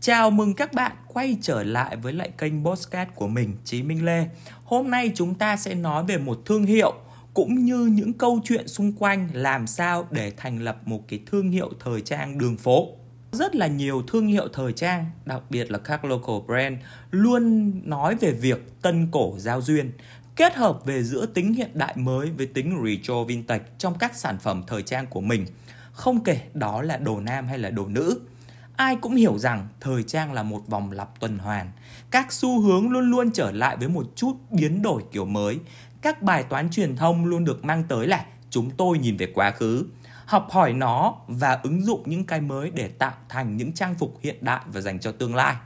[0.00, 4.04] Chào mừng các bạn quay trở lại với lại kênh Postcard của mình, Chí Minh
[4.04, 4.26] Lê.
[4.64, 6.94] Hôm nay chúng ta sẽ nói về một thương hiệu
[7.34, 11.50] cũng như những câu chuyện xung quanh làm sao để thành lập một cái thương
[11.50, 12.88] hiệu thời trang đường phố.
[13.36, 16.76] Rất là nhiều thương hiệu thời trang, đặc biệt là các local brand
[17.10, 19.92] luôn nói về việc tân cổ giao duyên,
[20.36, 24.38] kết hợp về giữa tính hiện đại mới với tính retro vintage trong các sản
[24.38, 25.46] phẩm thời trang của mình.
[25.92, 28.20] Không kể đó là đồ nam hay là đồ nữ
[28.76, 31.70] ai cũng hiểu rằng thời trang là một vòng lặp tuần hoàn.
[32.10, 35.58] Các xu hướng luôn luôn trở lại với một chút biến đổi kiểu mới.
[36.02, 39.50] Các bài toán truyền thông luôn được mang tới là chúng tôi nhìn về quá
[39.50, 39.84] khứ
[40.26, 44.18] học hỏi nó và ứng dụng những cái mới để tạo thành những trang phục
[44.22, 45.56] hiện đại và dành cho tương lai.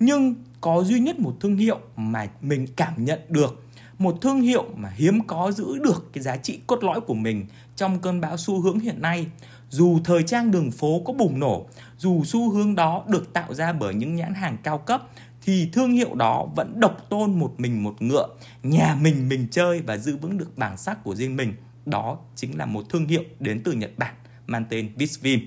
[0.00, 3.64] Nhưng có duy nhất một thương hiệu mà mình cảm nhận được,
[3.98, 7.46] một thương hiệu mà hiếm có giữ được cái giá trị cốt lõi của mình
[7.76, 9.26] trong cơn bão xu hướng hiện nay,
[9.70, 11.66] dù thời trang đường phố có bùng nổ,
[11.98, 15.02] dù xu hướng đó được tạo ra bởi những nhãn hàng cao cấp,
[15.42, 18.28] thì thương hiệu đó vẫn độc tôn một mình một ngựa,
[18.62, 21.54] nhà mình mình chơi và giữ vững được bản sắc của riêng mình
[21.86, 24.14] đó chính là một thương hiệu đến từ Nhật Bản
[24.46, 25.40] mang tên Visvim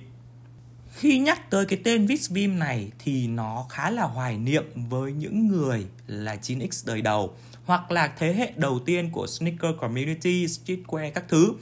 [0.97, 5.47] khi nhắc tới cái tên Visvim này thì nó khá là hoài niệm với những
[5.47, 7.33] người là 9X đời đầu
[7.65, 11.53] hoặc là thế hệ đầu tiên của sneaker community, streetwear các thứ.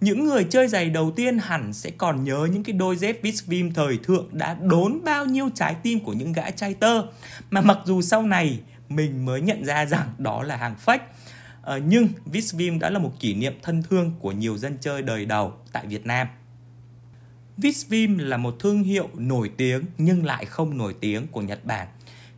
[0.00, 3.72] Những người chơi giày đầu tiên hẳn sẽ còn nhớ những cái đôi dép Visvim
[3.72, 7.02] thời thượng đã đốn bao nhiêu trái tim của những gã trai tơ.
[7.50, 10.98] Mà mặc dù sau này mình mới nhận ra rằng đó là hàng fake
[11.66, 15.24] à, nhưng Visvim đã là một kỷ niệm thân thương của nhiều dân chơi đời
[15.24, 16.28] đầu tại Việt Nam.
[17.56, 21.88] Visvim là một thương hiệu nổi tiếng nhưng lại không nổi tiếng của Nhật Bản.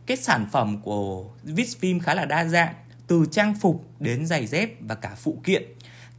[0.05, 2.73] Cái sản phẩm của Visvim khá là đa dạng,
[3.07, 5.63] từ trang phục đến giày dép và cả phụ kiện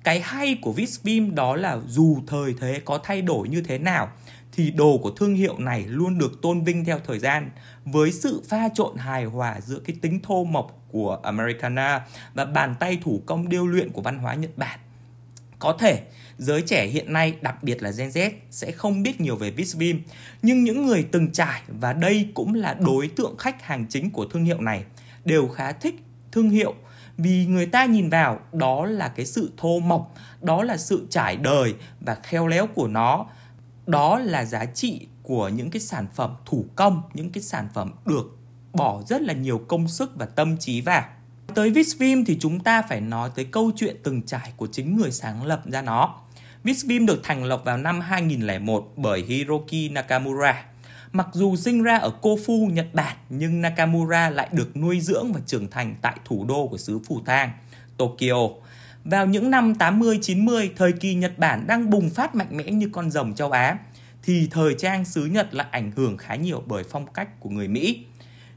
[0.04, 4.12] cái hay của Visvim đó là dù thời thế có thay đổi như thế nào
[4.53, 7.50] thì đồ của thương hiệu này luôn được tôn vinh theo thời gian
[7.84, 12.75] với sự pha trộn hài hòa giữa cái tính thô mộc của Americana và bàn
[12.81, 14.78] tay thủ công điêu luyện của văn hóa Nhật Bản.
[15.59, 16.03] Có thể
[16.39, 20.03] giới trẻ hiện nay, đặc biệt là Gen Z sẽ không biết nhiều về Visvim,
[20.43, 24.25] nhưng những người từng trải và đây cũng là đối tượng khách hàng chính của
[24.25, 24.84] thương hiệu này
[25.25, 26.03] đều khá thích
[26.33, 26.75] thương hiệu
[27.22, 31.37] vì người ta nhìn vào đó là cái sự thô mộc đó là sự trải
[31.37, 33.27] đời và khéo léo của nó
[33.91, 37.93] đó là giá trị của những cái sản phẩm thủ công những cái sản phẩm
[38.06, 38.37] được
[38.73, 41.05] bỏ rất là nhiều công sức và tâm trí vào.
[41.55, 45.11] Tới Visvim thì chúng ta phải nói tới câu chuyện từng trải của chính người
[45.11, 46.15] sáng lập ra nó.
[46.65, 50.65] Visvim được thành lập vào năm 2001 bởi Hiroki Nakamura.
[51.12, 55.41] Mặc dù sinh ra ở Kofu, Nhật Bản, nhưng Nakamura lại được nuôi dưỡng và
[55.47, 57.51] trưởng thành tại thủ đô của xứ Phủ thang,
[57.97, 58.49] Tokyo.
[59.05, 63.11] Vào những năm 80-90, thời kỳ Nhật Bản đang bùng phát mạnh mẽ như con
[63.11, 63.78] rồng châu Á,
[64.22, 67.69] thì thời trang xứ Nhật lại ảnh hưởng khá nhiều bởi phong cách của người
[67.69, 68.05] Mỹ.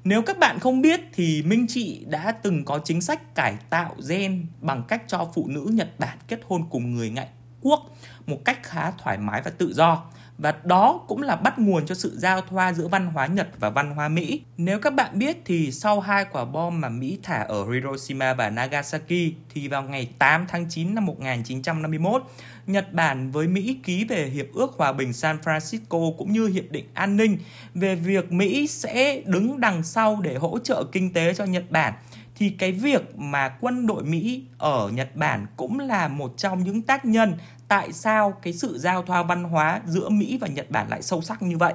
[0.04, 3.96] Nếu các bạn không biết thì Minh Trị đã từng có chính sách cải tạo
[4.10, 7.28] gen bằng cách cho phụ nữ Nhật Bản kết hôn cùng người ngại
[7.62, 7.96] quốc
[8.28, 10.04] một cách khá thoải mái và tự do
[10.38, 13.70] và đó cũng là bắt nguồn cho sự giao thoa giữa văn hóa Nhật và
[13.70, 14.42] văn hóa Mỹ.
[14.58, 18.50] Nếu các bạn biết thì sau hai quả bom mà Mỹ thả ở Hiroshima và
[18.50, 22.24] Nagasaki thì vào ngày 8 tháng 9 năm 1951,
[22.68, 26.72] Nhật Bản với Mỹ ký về Hiệp ước Hòa bình San Francisco cũng như Hiệp
[26.72, 27.38] định An ninh
[27.74, 31.94] về việc Mỹ sẽ đứng đằng sau để hỗ trợ kinh tế cho Nhật Bản
[32.36, 36.82] thì cái việc mà quân đội Mỹ ở Nhật Bản cũng là một trong những
[36.82, 37.34] tác nhân
[37.74, 41.22] tại sao cái sự giao thoa văn hóa giữa Mỹ và Nhật Bản lại sâu
[41.22, 41.74] sắc như vậy.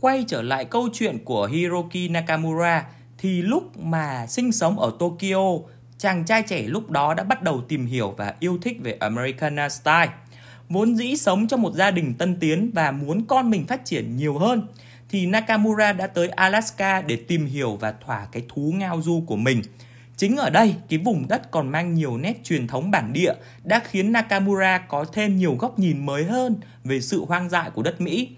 [0.00, 2.86] Quay trở lại câu chuyện của Hiroki Nakamura
[3.18, 5.58] thì lúc mà sinh sống ở Tokyo,
[5.98, 9.68] chàng trai trẻ lúc đó đã bắt đầu tìm hiểu và yêu thích về Americana
[9.68, 10.10] style.
[10.68, 14.16] Vốn dĩ sống trong một gia đình tân tiến và muốn con mình phát triển
[14.16, 14.66] nhiều hơn
[15.08, 19.36] thì Nakamura đã tới Alaska để tìm hiểu và thỏa cái thú ngao du của
[19.36, 19.62] mình–
[20.18, 23.32] Chính ở đây, cái vùng đất còn mang nhiều nét truyền thống bản địa
[23.64, 27.82] đã khiến Nakamura có thêm nhiều góc nhìn mới hơn về sự hoang dại của
[27.82, 28.28] đất Mỹ.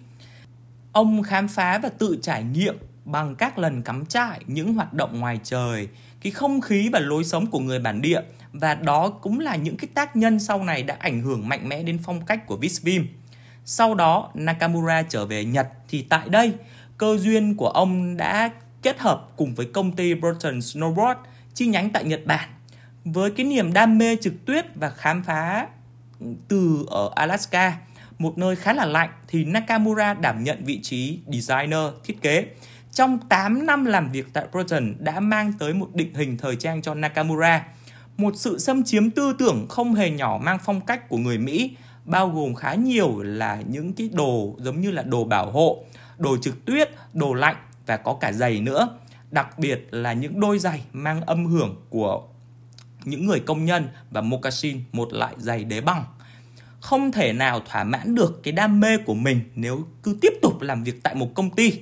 [0.92, 5.20] Ông khám phá và tự trải nghiệm bằng các lần cắm trại, những hoạt động
[5.20, 5.88] ngoài trời,
[6.20, 8.20] cái không khí và lối sống của người bản địa
[8.52, 11.82] và đó cũng là những cái tác nhân sau này đã ảnh hưởng mạnh mẽ
[11.82, 13.06] đến phong cách của Visvim.
[13.64, 16.52] Sau đó, Nakamura trở về Nhật thì tại đây,
[16.98, 18.50] cơ duyên của ông đã
[18.82, 21.16] kết hợp cùng với công ty Burton Snowboard
[21.54, 22.48] chi nhánh tại Nhật Bản
[23.04, 25.66] với cái niềm đam mê trực tuyết và khám phá
[26.48, 27.76] từ ở Alaska
[28.20, 32.46] một nơi khá là lạnh thì Nakamura đảm nhận vị trí designer, thiết kế.
[32.92, 36.82] Trong 8 năm làm việc tại Proton đã mang tới một định hình thời trang
[36.82, 37.66] cho Nakamura.
[38.16, 41.76] Một sự xâm chiếm tư tưởng không hề nhỏ mang phong cách của người Mỹ,
[42.04, 45.84] bao gồm khá nhiều là những cái đồ giống như là đồ bảo hộ,
[46.18, 47.56] đồ trực tuyết, đồ lạnh
[47.86, 48.98] và có cả giày nữa.
[49.30, 52.22] Đặc biệt là những đôi giày mang âm hưởng của
[53.04, 56.04] những người công nhân và moccasin, một loại giày đế bằng.
[56.80, 60.60] Không thể nào thỏa mãn được cái đam mê của mình nếu cứ tiếp tục
[60.60, 61.72] làm việc tại một công ty.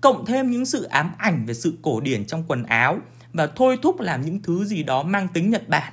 [0.00, 2.98] Cộng thêm những sự ám ảnh về sự cổ điển trong quần áo
[3.32, 5.92] và thôi thúc làm những thứ gì đó mang tính Nhật Bản.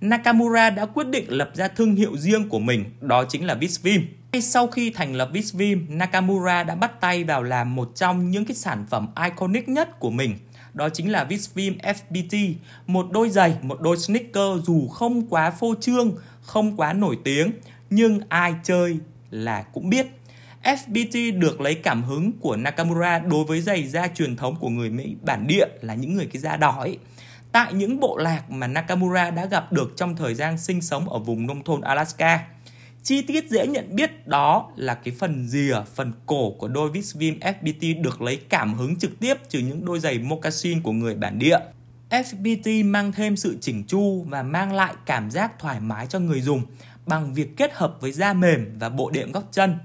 [0.00, 4.06] Nakamura đã quyết định lập ra thương hiệu riêng của mình, đó chính là Visvim.
[4.42, 8.54] Sau khi thành lập Visvim, Nakamura đã bắt tay vào làm một trong những cái
[8.54, 10.38] sản phẩm iconic nhất của mình,
[10.78, 12.54] đó chính là Visvim FBT,
[12.86, 17.52] một đôi giày, một đôi sneaker dù không quá phô trương, không quá nổi tiếng,
[17.90, 18.98] nhưng ai chơi
[19.30, 20.06] là cũng biết.
[20.62, 24.90] FBT được lấy cảm hứng của Nakamura đối với giày da truyền thống của người
[24.90, 26.98] Mỹ bản địa là những người cái da đỏ ấy.
[27.52, 31.18] Tại những bộ lạc mà Nakamura đã gặp được trong thời gian sinh sống ở
[31.18, 32.46] vùng nông thôn Alaska.
[33.08, 37.38] Chi tiết dễ nhận biết đó là cái phần rìa, phần cổ của đôi Visvim
[37.40, 41.38] FBT được lấy cảm hứng trực tiếp từ những đôi giày moccasin của người bản
[41.38, 41.58] địa.
[42.10, 46.40] FBT mang thêm sự chỉnh chu và mang lại cảm giác thoải mái cho người
[46.40, 46.62] dùng
[47.06, 49.78] bằng việc kết hợp với da mềm và bộ đệm góc chân.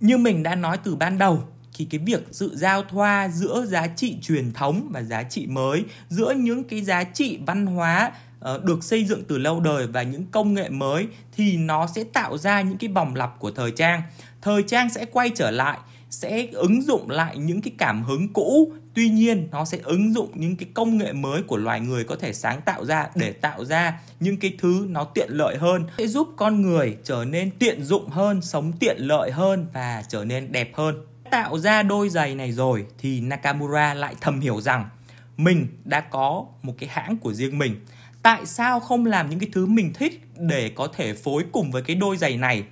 [0.00, 1.42] Như mình đã nói từ ban đầu,
[1.74, 5.84] thì cái việc sự giao thoa giữa giá trị truyền thống và giá trị mới,
[6.08, 10.02] giữa những cái giá trị văn hóa Ờ, được xây dựng từ lâu đời và
[10.02, 13.70] những công nghệ mới thì nó sẽ tạo ra những cái vòng lặp của thời
[13.70, 14.02] trang.
[14.42, 15.78] Thời trang sẽ quay trở lại,
[16.10, 18.72] sẽ ứng dụng lại những cái cảm hứng cũ.
[18.94, 22.16] Tuy nhiên, nó sẽ ứng dụng những cái công nghệ mới của loài người có
[22.16, 25.86] thể sáng tạo ra để tạo ra những cái thứ nó tiện lợi hơn.
[25.98, 30.24] Sẽ giúp con người trở nên tiện dụng hơn, sống tiện lợi hơn và trở
[30.24, 30.94] nên đẹp hơn.
[31.30, 34.88] Tạo ra đôi giày này rồi thì Nakamura lại thầm hiểu rằng
[35.36, 37.76] mình đã có một cái hãng của riêng mình
[38.22, 41.82] tại sao không làm những cái thứ mình thích để có thể phối cùng với
[41.82, 42.64] cái đôi giày này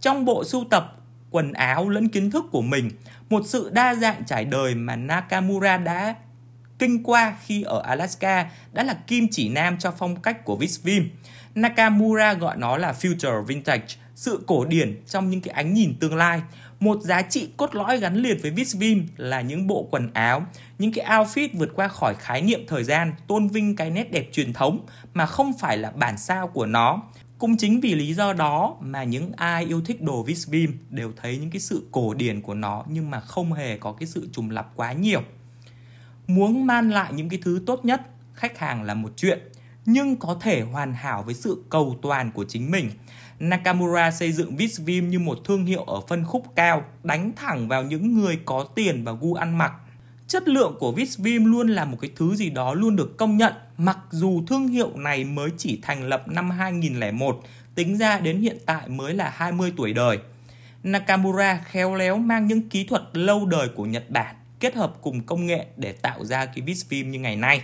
[0.00, 0.92] trong bộ sưu tập
[1.30, 2.90] quần áo lẫn kiến thức của mình
[3.30, 6.14] một sự đa dạng trải đời mà Nakamura đã
[6.78, 11.10] kinh qua khi ở Alaska đã là kim chỉ nam cho phong cách của Visvim.
[11.54, 16.16] Nakamura gọi nó là future vintage, sự cổ điển trong những cái ánh nhìn tương
[16.16, 16.42] lai.
[16.80, 20.46] Một giá trị cốt lõi gắn liền với Visvim là những bộ quần áo,
[20.78, 24.28] những cái outfit vượt qua khỏi khái niệm thời gian, tôn vinh cái nét đẹp
[24.32, 27.02] truyền thống mà không phải là bản sao của nó.
[27.38, 31.38] Cũng chính vì lý do đó mà những ai yêu thích đồ Visvim đều thấy
[31.38, 34.50] những cái sự cổ điển của nó nhưng mà không hề có cái sự trùng
[34.50, 35.22] lặp quá nhiều.
[36.26, 38.00] Muốn man lại những cái thứ tốt nhất,
[38.34, 39.38] khách hàng là một chuyện,
[39.86, 42.90] nhưng có thể hoàn hảo với sự cầu toàn của chính mình.
[43.38, 47.82] Nakamura xây dựng Visvim như một thương hiệu ở phân khúc cao, đánh thẳng vào
[47.82, 49.72] những người có tiền và gu ăn mặc
[50.28, 53.52] chất lượng của Visvim luôn là một cái thứ gì đó luôn được công nhận
[53.78, 57.42] mặc dù thương hiệu này mới chỉ thành lập năm 2001,
[57.74, 60.18] tính ra đến hiện tại mới là 20 tuổi đời.
[60.82, 65.22] Nakamura khéo léo mang những kỹ thuật lâu đời của Nhật Bản kết hợp cùng
[65.22, 67.62] công nghệ để tạo ra cái Visvim như ngày nay.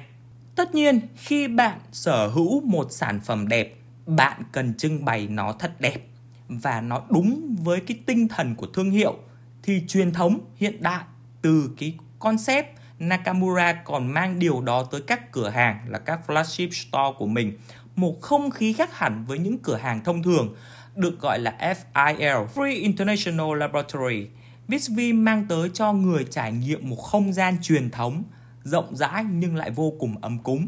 [0.57, 3.77] Tất nhiên, khi bạn sở hữu một sản phẩm đẹp,
[4.07, 6.07] bạn cần trưng bày nó thật đẹp
[6.49, 9.17] và nó đúng với cái tinh thần của thương hiệu.
[9.63, 11.05] Thì truyền thống hiện đại
[11.43, 12.67] từ cái concept
[12.99, 17.59] Nakamura còn mang điều đó tới các cửa hàng là các flagship store của mình.
[17.97, 20.55] Một không khí khác hẳn với những cửa hàng thông thường
[20.97, 24.27] được gọi là FIL Free International Laboratory.
[24.69, 28.23] Visvim mang tới cho người trải nghiệm một không gian truyền thống
[28.65, 30.67] rộng rãi nhưng lại vô cùng ấm cúng.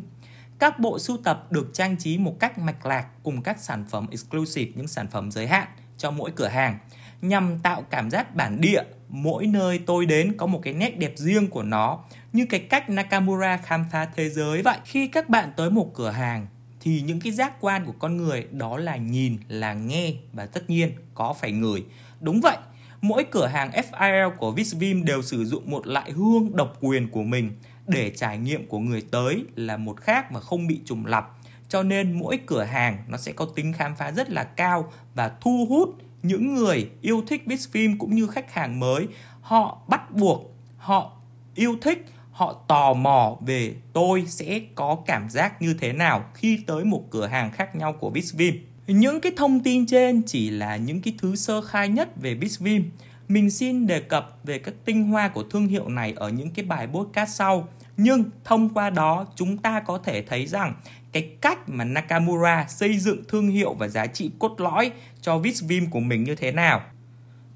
[0.59, 4.07] Các bộ sưu tập được trang trí một cách mạch lạc cùng các sản phẩm
[4.11, 6.79] exclusive, những sản phẩm giới hạn cho mỗi cửa hàng,
[7.23, 8.83] nhằm tạo cảm giác bản địa.
[9.09, 12.91] Mỗi nơi tôi đến có một cái nét đẹp riêng của nó, như cái cách
[12.91, 14.79] Nakamura khám phá thế giới vậy.
[14.85, 16.47] Khi các bạn tới một cửa hàng,
[16.81, 20.71] thì những cái giác quan của con người, đó là nhìn, là nghe và tất
[20.71, 21.85] nhiên có phải ngửi
[22.25, 22.57] đúng vậy,
[23.01, 27.23] mỗi cửa hàng FIL của Visvim đều sử dụng một loại hương độc quyền của
[27.23, 27.53] mình
[27.87, 31.31] để trải nghiệm của người tới là một khác và không bị trùng lặp
[31.69, 35.33] cho nên mỗi cửa hàng nó sẽ có tính khám phá rất là cao và
[35.41, 35.89] thu hút
[36.23, 39.09] những người yêu thích phim cũng như khách hàng mới
[39.45, 41.13] họ bắt buộc, họ
[41.55, 46.59] yêu thích, họ tò mò về tôi sẽ có cảm giác như thế nào khi
[46.67, 48.67] tới một cửa hàng khác nhau của Bisvim.
[48.87, 52.91] Những cái thông tin trên chỉ là những cái thứ sơ khai nhất về Bisvim.
[53.29, 56.65] Mình xin đề cập về các tinh hoa của thương hiệu này ở những cái
[56.65, 57.69] bài podcast sau.
[57.97, 60.75] Nhưng thông qua đó chúng ta có thể thấy rằng
[61.13, 64.91] cái cách mà Nakamura xây dựng thương hiệu và giá trị cốt lõi
[65.21, 66.83] cho Visvim của mình như thế nào.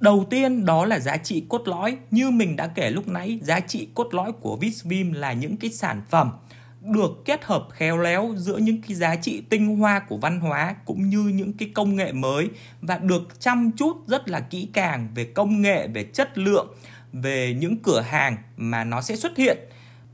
[0.00, 1.96] Đầu tiên đó là giá trị cốt lõi.
[2.10, 5.70] Như mình đã kể lúc nãy, giá trị cốt lõi của Visvim là những cái
[5.70, 6.30] sản phẩm
[6.80, 10.75] được kết hợp khéo léo giữa những cái giá trị tinh hoa của văn hóa
[10.85, 12.49] cũng như những cái công nghệ mới
[12.82, 16.75] và được chăm chút rất là kỹ càng về công nghệ, về chất lượng,
[17.12, 19.58] về những cửa hàng mà nó sẽ xuất hiện.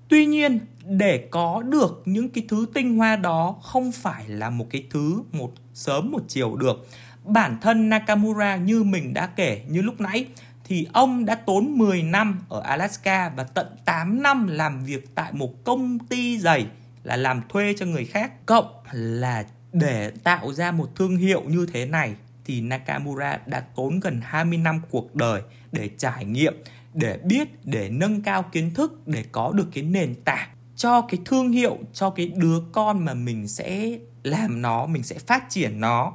[0.08, 4.66] Tuy nhiên, để có được những cái thứ tinh hoa đó không phải là một
[4.70, 6.88] cái thứ một sớm một chiều được.
[7.24, 10.26] Bản thân Nakamura như mình đã kể như lúc nãy
[10.64, 15.32] thì ông đã tốn 10 năm ở Alaska và tận 8 năm làm việc tại
[15.32, 16.66] một công ty giày
[17.02, 18.46] là làm thuê cho người khác.
[18.46, 24.00] Cộng là để tạo ra một thương hiệu như thế này thì Nakamura đã tốn
[24.00, 25.42] gần 20 năm cuộc đời
[25.72, 26.54] để trải nghiệm,
[26.94, 31.20] để biết, để nâng cao kiến thức, để có được cái nền tảng cho cái
[31.24, 35.80] thương hiệu, cho cái đứa con mà mình sẽ làm nó, mình sẽ phát triển
[35.80, 36.12] nó.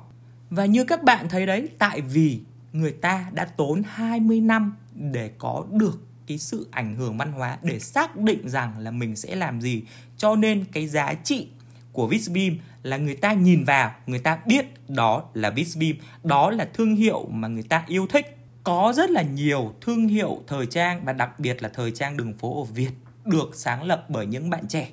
[0.49, 2.39] Và như các bạn thấy đấy, tại vì
[2.73, 7.57] người ta đã tốn 20 năm để có được cái sự ảnh hưởng văn hóa
[7.63, 9.83] để xác định rằng là mình sẽ làm gì.
[10.17, 11.47] Cho nên cái giá trị
[11.93, 16.69] của Visbeam là người ta nhìn vào, người ta biết đó là Visbeam đó là
[16.73, 18.37] thương hiệu mà người ta yêu thích.
[18.63, 22.33] Có rất là nhiều thương hiệu thời trang và đặc biệt là thời trang đường
[22.33, 22.91] phố ở Việt
[23.25, 24.89] được sáng lập bởi những bạn trẻ.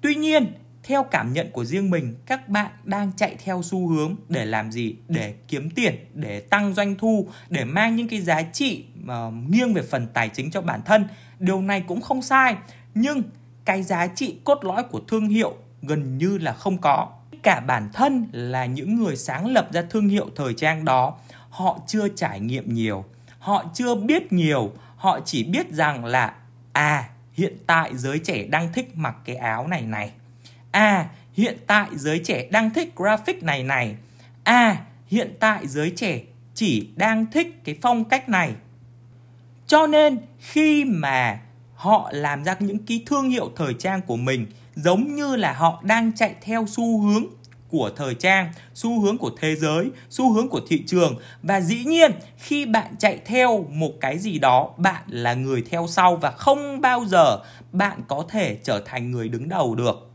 [0.00, 0.52] Tuy nhiên
[0.90, 4.72] theo cảm nhận của riêng mình, các bạn đang chạy theo xu hướng để làm
[4.72, 4.96] gì?
[5.08, 9.74] Để kiếm tiền, để tăng doanh thu, để mang những cái giá trị mà nghiêng
[9.74, 11.08] về phần tài chính cho bản thân.
[11.38, 12.56] Điều này cũng không sai,
[12.94, 13.22] nhưng
[13.64, 17.08] cái giá trị cốt lõi của thương hiệu gần như là không có.
[17.42, 21.18] Cả bản thân là những người sáng lập ra thương hiệu thời trang đó,
[21.50, 23.04] họ chưa trải nghiệm nhiều,
[23.38, 26.34] họ chưa biết nhiều, họ chỉ biết rằng là
[26.72, 30.12] à hiện tại giới trẻ đang thích mặc cái áo này này.
[30.70, 33.96] À, hiện tại giới trẻ đang thích graphic này này.
[34.44, 36.20] À, hiện tại giới trẻ
[36.54, 38.52] chỉ đang thích cái phong cách này.
[39.66, 41.40] Cho nên khi mà
[41.74, 45.80] họ làm ra những cái thương hiệu thời trang của mình giống như là họ
[45.84, 47.24] đang chạy theo xu hướng
[47.68, 51.84] của thời trang, xu hướng của thế giới, xu hướng của thị trường và dĩ
[51.84, 56.30] nhiên khi bạn chạy theo một cái gì đó, bạn là người theo sau và
[56.30, 57.38] không bao giờ
[57.72, 60.09] bạn có thể trở thành người đứng đầu được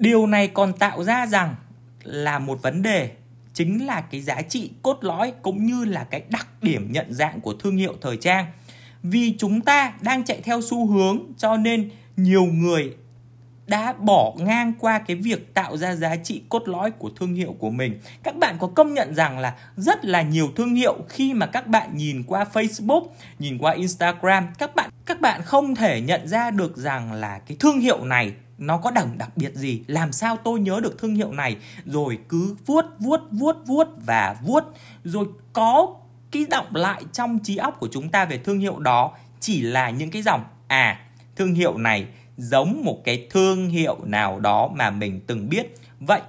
[0.00, 1.54] điều này còn tạo ra rằng
[2.02, 3.10] là một vấn đề
[3.54, 7.40] chính là cái giá trị cốt lõi cũng như là cái đặc điểm nhận dạng
[7.40, 8.46] của thương hiệu thời trang
[9.02, 12.94] vì chúng ta đang chạy theo xu hướng cho nên nhiều người
[13.66, 17.56] đã bỏ ngang qua cái việc tạo ra giá trị cốt lõi của thương hiệu
[17.58, 18.00] của mình.
[18.22, 21.66] Các bạn có công nhận rằng là rất là nhiều thương hiệu khi mà các
[21.66, 23.06] bạn nhìn qua Facebook,
[23.38, 27.56] nhìn qua Instagram, các bạn các bạn không thể nhận ra được rằng là cái
[27.60, 29.82] thương hiệu này nó có đẳng đặc biệt gì?
[29.86, 31.56] Làm sao tôi nhớ được thương hiệu này?
[31.84, 34.64] Rồi cứ vuốt vuốt vuốt vuốt và vuốt.
[35.04, 35.94] Rồi có
[36.30, 39.90] cái động lại trong trí óc của chúng ta về thương hiệu đó chỉ là
[39.90, 41.00] những cái dòng à
[41.36, 45.74] thương hiệu này giống một cái thương hiệu nào đó mà mình từng biết.
[46.00, 46.20] Vậy,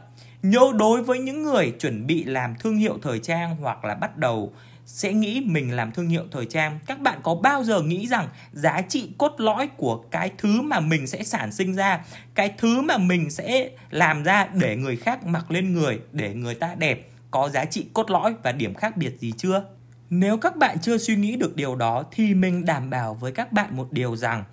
[0.43, 4.17] nhớ đối với những người chuẩn bị làm thương hiệu thời trang hoặc là bắt
[4.17, 4.53] đầu
[4.85, 6.79] sẽ nghĩ mình làm thương hiệu thời trang.
[6.85, 10.79] Các bạn có bao giờ nghĩ rằng giá trị cốt lõi của cái thứ mà
[10.79, 15.25] mình sẽ sản sinh ra, cái thứ mà mình sẽ làm ra để người khác
[15.25, 18.97] mặc lên người, để người ta đẹp, có giá trị cốt lõi và điểm khác
[18.97, 19.65] biệt gì chưa?
[20.09, 23.51] Nếu các bạn chưa suy nghĩ được điều đó thì mình đảm bảo với các
[23.51, 24.43] bạn một điều rằng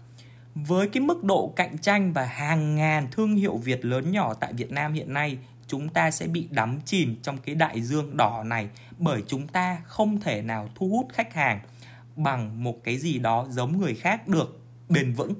[0.55, 4.53] với cái mức độ cạnh tranh và hàng ngàn thương hiệu Việt lớn nhỏ tại
[4.53, 8.43] Việt Nam hiện nay chúng ta sẽ bị đắm chìm trong cái đại dương đỏ
[8.47, 11.61] này bởi chúng ta không thể nào thu hút khách hàng
[12.17, 15.35] bằng một cái gì đó giống người khác được bền vững.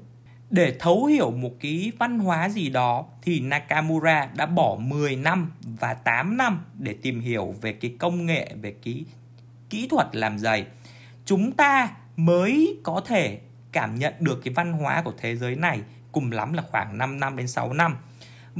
[0.51, 5.53] Để thấu hiểu một cái văn hóa gì đó thì Nakamura đã bỏ 10 năm
[5.81, 9.05] và 8 năm để tìm hiểu về cái công nghệ, về cái
[9.71, 10.67] kỹ thuật làm giày.
[11.25, 13.39] Chúng ta mới có thể
[13.73, 15.81] cảm nhận được cái văn hóa của thế giới này
[16.13, 17.97] cùng lắm là khoảng 5 năm đến 6 năm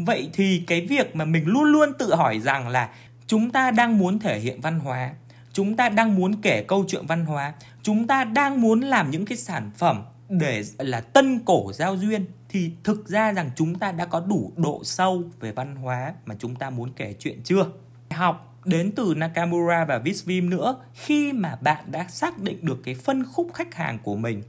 [0.05, 2.89] vậy thì cái việc mà mình luôn luôn tự hỏi rằng là
[3.27, 5.11] chúng ta đang muốn thể hiện văn hóa,
[5.53, 7.53] chúng ta đang muốn kể câu chuyện văn hóa,
[7.83, 12.27] chúng ta đang muốn làm những cái sản phẩm để là tân cổ giao duyên,
[12.49, 16.35] thì thực ra rằng chúng ta đã có đủ độ sâu về văn hóa mà
[16.39, 17.67] chúng ta muốn kể chuyện chưa?
[18.11, 22.95] Học đến từ Nakamura và Visvim nữa, khi mà bạn đã xác định được cái
[22.95, 24.43] phân khúc khách hàng của mình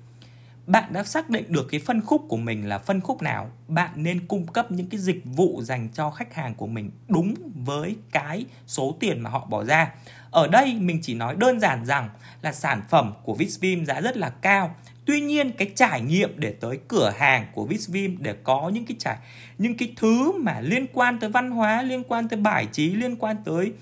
[0.70, 3.52] bạn đã xác định được cái phân khúc của mình là phân khúc nào?
[3.68, 7.34] Bạn nên cung cấp những cái dịch vụ dành cho khách hàng của mình đúng
[7.66, 9.92] với cái số tiền mà họ bỏ ra.
[10.32, 12.10] Ở đây mình chỉ nói đơn giản rằng
[12.42, 14.76] là sản phẩm của Visvim giá rất là cao.
[15.06, 18.96] Tuy nhiên cái trải nghiệm để tới cửa hàng của Visvim để có những cái
[19.00, 19.18] trải
[19.58, 23.16] những cái thứ mà liên quan tới văn hóa liên quan tới bài trí liên
[23.16, 23.74] quan tới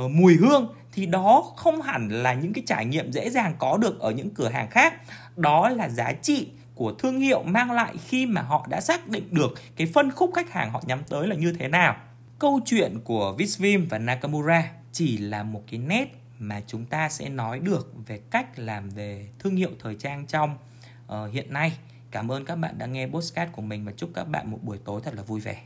[0.00, 3.76] uh, mùi hương thì đó không hẳn là những cái trải nghiệm dễ dàng có
[3.76, 4.94] được ở những cửa hàng khác
[5.36, 9.28] đó là giá trị của thương hiệu mang lại khi mà họ đã xác định
[9.30, 11.96] được cái phân khúc khách hàng họ nhắm tới là như thế nào
[12.38, 17.28] câu chuyện của Visvim và Nakamura chỉ là một cái nét mà chúng ta sẽ
[17.28, 20.58] nói được về cách làm về thương hiệu thời trang trong
[21.06, 21.78] uh, hiện nay.
[22.10, 24.78] Cảm ơn các bạn đã nghe podcast của mình và chúc các bạn một buổi
[24.84, 25.62] tối thật là vui vẻ.